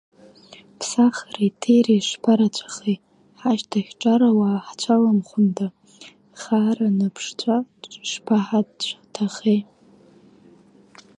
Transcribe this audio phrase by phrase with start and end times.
[0.77, 2.97] Ԥсахреи ҭиреи шԥарацәахеи,
[3.39, 5.67] ҳашьҭахь ҿаруаа ҳцәаламхәында,
[6.39, 7.57] хаара наԥшцәа
[8.09, 9.61] шԥаҳацәҭахеи.